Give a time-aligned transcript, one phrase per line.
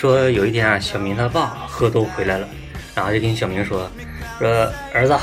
[0.00, 2.48] 说有一天啊，小明他爸喝多回来了，
[2.94, 3.86] 然后就跟小明说
[4.40, 5.14] ：“说儿子，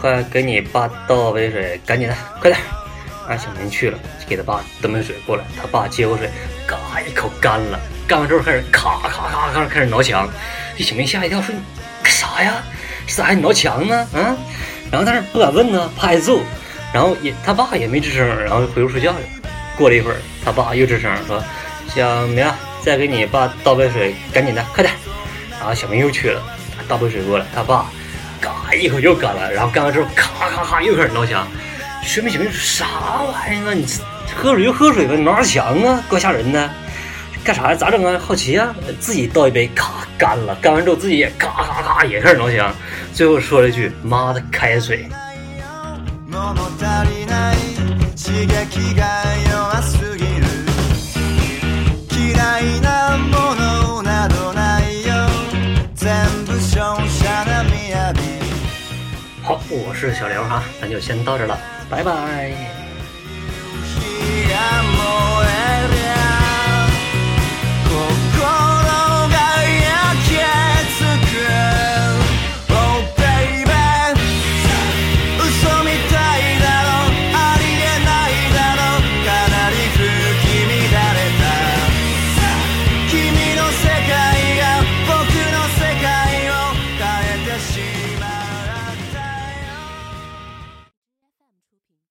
[0.00, 2.60] 快给你爸倒杯水，赶紧的，快点。”
[3.28, 3.96] 啊，小明去了，
[4.26, 6.28] 给他爸端杯水过来，他爸接过水，
[6.66, 10.28] 嘎一口干了，干完之后开始咔咔咔咔开始挠墙，
[10.76, 11.60] 这小明吓一跳，说：“你
[12.02, 12.54] 干啥呀？
[13.06, 13.96] 咋还挠墙呢？
[14.12, 14.34] 啊？”
[14.90, 16.40] 然后但是不敢问呢，怕挨揍，
[16.92, 19.48] 然后也他爸也没吱声，然后回屋睡觉去了。
[19.78, 21.40] 过了一会儿，他爸又吱声说
[21.94, 22.44] ：“小明，
[22.84, 24.94] 再给你爸倒杯水，赶紧的，快点。”
[25.58, 26.42] 然后小明又去了，
[26.88, 27.86] 倒杯水过来，他爸
[28.40, 31.46] 嘎一口又干了，然后干完之后咔咔咔又开始挠墙。
[32.02, 32.84] 学妹小明啥
[33.32, 33.72] 玩意儿啊？
[33.74, 33.86] 你
[34.34, 36.02] 喝水就喝水呗，挠啥墙啊？
[36.08, 36.68] 怪吓人的，
[37.44, 37.76] 干啥呀？
[37.76, 38.18] 咋整啊？
[38.18, 38.74] 好奇啊？
[38.98, 42.74] 自己倒一杯，咔干了，干完之后自己也咔咔咔也开始挠墙，
[43.14, 45.08] 最后说了一句：“妈的，开水。”
[59.42, 61.58] 好，我是小刘哈，咱就先到这了。
[61.90, 62.81] 拜拜。